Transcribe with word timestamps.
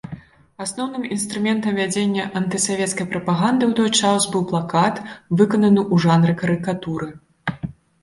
Асноўным 0.63 1.03
інструментам 1.15 1.77
вядзення 1.81 2.23
антысавецкай 2.41 3.05
прапаганды 3.13 3.63
ў 3.69 3.83
той 3.83 3.95
час 4.01 4.21
быў 4.35 4.43
плакат, 4.55 4.95
выкананы 5.37 5.81
ў 5.93 6.11
жанры 6.11 6.33
карыкатуры. 6.45 7.17